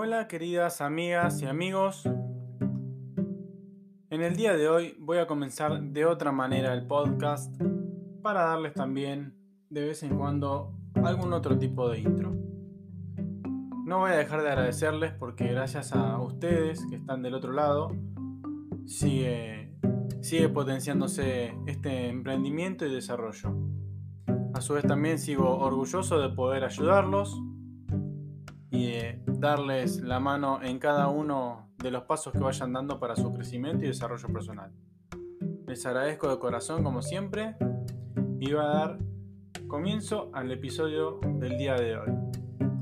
[0.00, 2.04] Hola queridas amigas y amigos.
[4.10, 7.52] En el día de hoy voy a comenzar de otra manera el podcast
[8.22, 9.34] para darles también
[9.70, 10.72] de vez en cuando
[11.02, 12.32] algún otro tipo de intro.
[13.86, 17.90] No voy a dejar de agradecerles porque gracias a ustedes que están del otro lado
[18.86, 19.74] sigue,
[20.20, 23.52] sigue potenciándose este emprendimiento y desarrollo.
[24.54, 27.42] A su vez también sigo orgulloso de poder ayudarlos
[28.70, 33.16] y de darles la mano en cada uno de los pasos que vayan dando para
[33.16, 34.72] su crecimiento y desarrollo personal.
[35.66, 37.56] Les agradezco de corazón como siempre
[38.40, 38.98] y voy a dar
[39.68, 42.10] comienzo al episodio del día de hoy,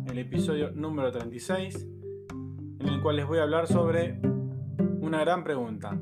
[0.07, 1.87] el episodio número 36,
[2.79, 4.21] en el cual les voy a hablar sobre
[5.01, 5.99] una gran pregunta.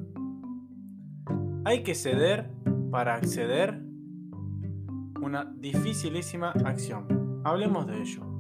[1.65, 2.51] ¿Hay que ceder
[2.91, 3.81] para acceder?
[5.23, 7.41] Una dificilísima acción.
[7.45, 8.34] Hablemos de ello.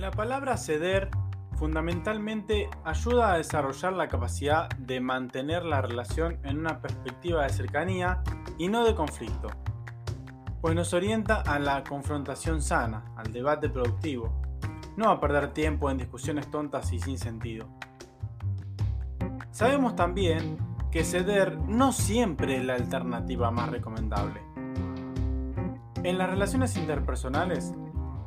[0.00, 1.10] La palabra ceder
[1.58, 8.22] fundamentalmente ayuda a desarrollar la capacidad de mantener la relación en una perspectiva de cercanía
[8.56, 9.48] y no de conflicto,
[10.62, 14.40] pues nos orienta a la confrontación sana, al debate productivo,
[14.96, 17.68] no a perder tiempo en discusiones tontas y sin sentido.
[19.50, 20.56] Sabemos también
[20.90, 24.40] que ceder no siempre es la alternativa más recomendable.
[26.02, 27.74] En las relaciones interpersonales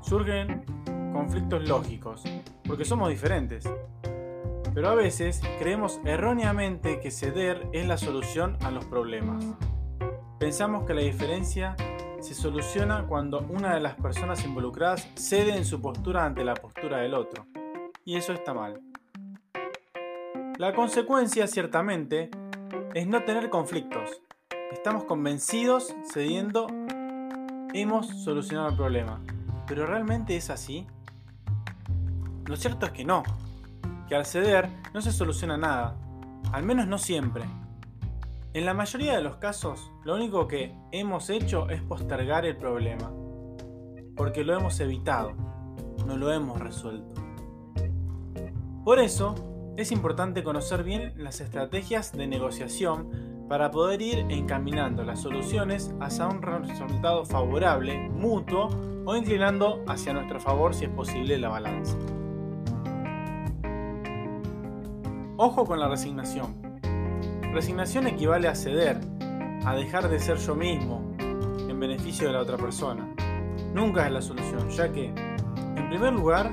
[0.01, 0.82] surgen
[1.13, 2.23] conflictos lógicos,
[2.67, 3.69] porque somos diferentes.
[4.73, 9.45] Pero a veces creemos erróneamente que ceder es la solución a los problemas.
[10.39, 11.75] Pensamos que la diferencia
[12.19, 16.97] se soluciona cuando una de las personas involucradas cede en su postura ante la postura
[16.97, 17.45] del otro.
[18.03, 18.81] Y eso está mal.
[20.57, 22.29] La consecuencia, ciertamente,
[22.93, 24.21] es no tener conflictos.
[24.71, 26.67] Estamos convencidos, cediendo,
[27.73, 29.21] hemos solucionado el problema.
[29.67, 30.87] ¿Pero realmente es así?
[32.45, 33.23] Lo cierto es que no,
[34.07, 35.95] que al ceder no se soluciona nada,
[36.51, 37.43] al menos no siempre.
[38.53, 43.11] En la mayoría de los casos, lo único que hemos hecho es postergar el problema,
[44.15, 45.33] porque lo hemos evitado,
[46.05, 47.15] no lo hemos resuelto.
[48.83, 49.35] Por eso,
[49.77, 56.27] es importante conocer bien las estrategias de negociación para poder ir encaminando las soluciones hacia
[56.27, 58.69] un resultado favorable, mutuo
[59.05, 61.97] o inclinando hacia nuestro favor si es posible la balanza.
[65.45, 66.55] Ojo con la resignación.
[67.51, 68.97] Resignación equivale a ceder,
[69.65, 73.13] a dejar de ser yo mismo en beneficio de la otra persona.
[73.73, 76.49] Nunca es la solución, ya que, en primer lugar,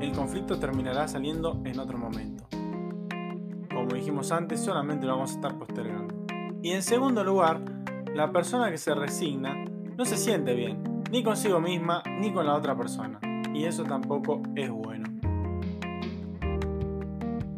[0.00, 2.46] el conflicto terminará saliendo en otro momento.
[3.68, 6.14] Como dijimos antes, solamente lo vamos a estar postergando.
[6.62, 7.60] Y en segundo lugar,
[8.14, 9.66] la persona que se resigna
[9.98, 13.20] no se siente bien, ni consigo misma, ni con la otra persona.
[13.52, 15.19] Y eso tampoco es bueno.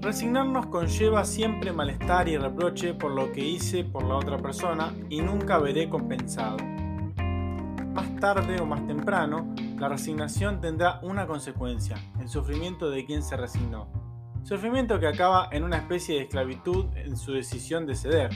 [0.03, 5.21] Resignarnos conlleva siempre malestar y reproche por lo que hice por la otra persona y
[5.21, 6.57] nunca veré compensado.
[7.95, 13.37] Más tarde o más temprano, la resignación tendrá una consecuencia, el sufrimiento de quien se
[13.37, 13.87] resignó.
[14.43, 18.31] Sufrimiento que acaba en una especie de esclavitud en su decisión de ceder.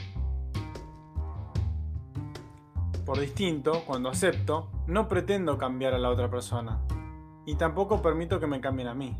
[3.05, 6.79] Por distinto, cuando acepto, no pretendo cambiar a la otra persona.
[7.45, 9.17] Y tampoco permito que me cambien a mí.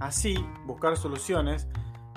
[0.00, 1.68] Así, buscar soluciones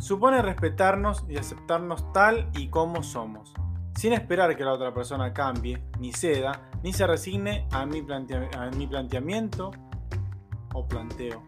[0.07, 3.53] supone respetarnos y aceptarnos tal y como somos,
[3.97, 9.71] sin esperar que la otra persona cambie, ni ceda, ni se resigne a mi, planteamiento
[10.73, 11.43] o planteo.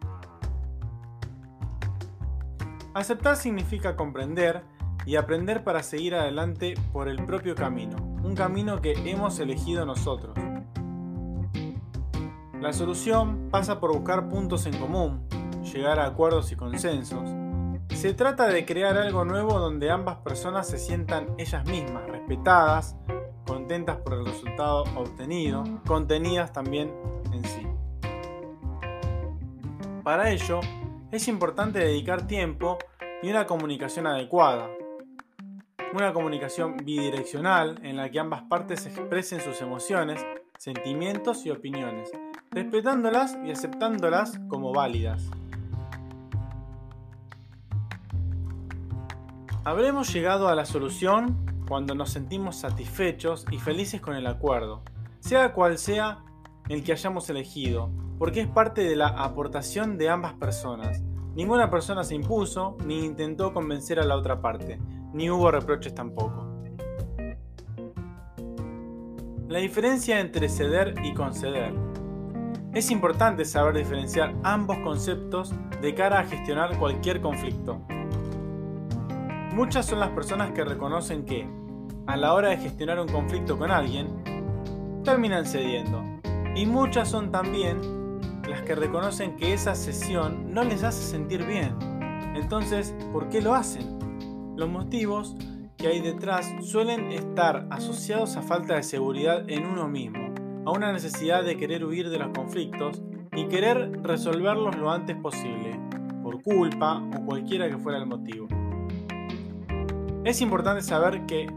[2.94, 4.62] Aceptar significa comprender
[5.06, 7.95] y aprender para seguir adelante por el propio camino,
[8.25, 10.38] un camino que hemos elegido nosotros.
[12.60, 15.25] La solución pasa por buscar puntos en común,
[15.63, 17.30] llegar a acuerdos y consensos,
[18.00, 22.96] se trata de crear algo nuevo donde ambas personas se sientan ellas mismas, respetadas,
[23.46, 26.94] contentas por el resultado obtenido, contenidas también
[27.34, 27.68] en sí.
[30.01, 30.62] Para ello,
[31.12, 32.78] es importante dedicar tiempo
[33.22, 34.69] y una comunicación adecuada.
[35.94, 40.25] Una comunicación bidireccional en la que ambas partes expresen sus emociones,
[40.57, 42.10] sentimientos y opiniones,
[42.50, 45.30] respetándolas y aceptándolas como válidas.
[49.66, 54.84] Habremos llegado a la solución cuando nos sentimos satisfechos y felices con el acuerdo,
[55.20, 56.24] sea cual sea
[56.70, 61.02] el que hayamos elegido, porque es parte de la aportación de ambas personas.
[61.36, 64.80] Ninguna persona se impuso ni intentó convencer a la otra parte,
[65.14, 66.48] ni hubo reproches tampoco.
[69.50, 71.74] La diferencia entre ceder y conceder.
[72.74, 77.82] Es importante saber diferenciar ambos conceptos de cara a gestionar cualquier conflicto.
[79.60, 81.46] Muchas son las personas que reconocen que,
[82.08, 84.08] a la hora de gestionar un conflicto con alguien,
[85.04, 86.02] terminan cediendo.
[86.56, 87.78] Y muchas son también
[88.48, 91.76] las que reconocen que esa sesión no les hace sentir bien.
[92.36, 94.00] Entonces, ¿por qué lo hacen?
[94.56, 95.36] Los motivos
[95.76, 100.34] que hay detrás suelen estar asociados a falta de seguridad en uno mismo,
[100.66, 103.02] a una necesidad de querer huir de los conflictos
[103.36, 105.78] y querer resolverlos lo antes posible,
[106.24, 108.48] por culpa o cualquiera que fuera el motivo.
[110.25, 111.48] Es importante saber qué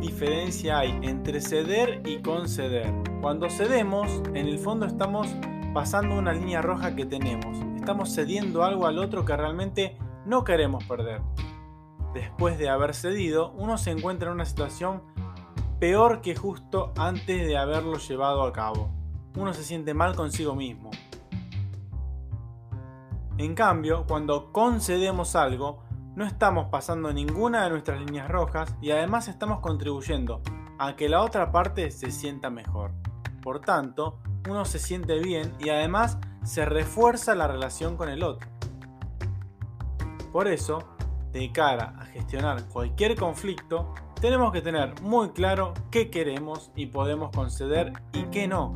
[0.00, 2.92] diferencia hay entre ceder y conceder.
[3.20, 5.28] Cuando cedemos, en el fondo estamos
[5.72, 7.56] pasando una línea roja que tenemos.
[7.76, 11.22] Estamos cediendo algo al otro que realmente no queremos perder.
[12.12, 15.00] Después de haber cedido, uno se encuentra en una situación
[15.78, 18.90] peor que justo antes de haberlo llevado a cabo.
[19.36, 20.90] Uno se siente mal consigo mismo.
[23.36, 25.87] En cambio, cuando concedemos algo,
[26.18, 30.42] no estamos pasando ninguna de nuestras líneas rojas y además estamos contribuyendo
[30.76, 32.90] a que la otra parte se sienta mejor.
[33.40, 34.18] Por tanto,
[34.48, 38.48] uno se siente bien y además se refuerza la relación con el otro.
[40.32, 40.82] Por eso,
[41.30, 47.30] de cara a gestionar cualquier conflicto, tenemos que tener muy claro qué queremos y podemos
[47.30, 48.74] conceder y qué no.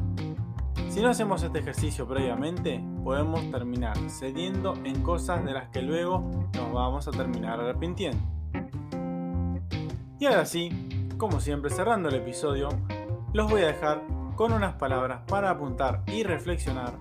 [0.91, 6.49] Si no hacemos este ejercicio previamente, podemos terminar cediendo en cosas de las que luego
[6.55, 8.23] nos vamos a terminar arrepintiendo.
[10.19, 10.71] Y ahora sí,
[11.19, 12.69] como siempre cerrando el episodio,
[13.33, 14.03] los voy a dejar
[14.37, 16.95] con unas palabras para apuntar y reflexionar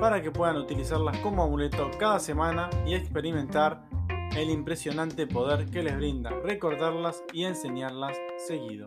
[0.00, 3.82] para que puedan utilizarlas como amuleto cada semana y experimentar
[4.36, 8.16] el impresionante poder que les brinda recordarlas y enseñarlas
[8.46, 8.86] seguido.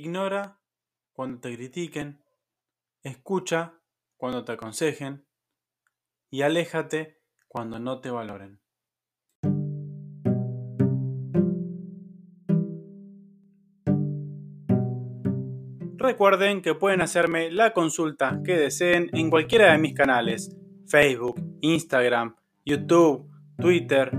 [0.00, 0.58] Ignora
[1.12, 2.24] cuando te critiquen,
[3.02, 3.74] escucha
[4.16, 5.26] cuando te aconsejen
[6.30, 8.62] y aléjate cuando no te valoren.
[15.98, 22.36] Recuerden que pueden hacerme la consulta que deseen en cualquiera de mis canales, Facebook, Instagram,
[22.64, 24.12] YouTube, Twitter,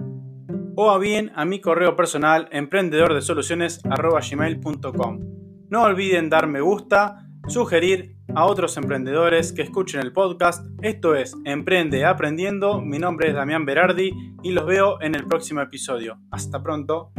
[0.76, 5.41] o a bien a mi correo personal emprendedordesoluciones.gmail.com.
[5.72, 10.66] No olviden dar me gusta, sugerir a otros emprendedores que escuchen el podcast.
[10.82, 12.82] Esto es Emprende Aprendiendo.
[12.82, 14.12] Mi nombre es Damián Berardi
[14.44, 16.20] y los veo en el próximo episodio.
[16.30, 17.14] Hasta pronto.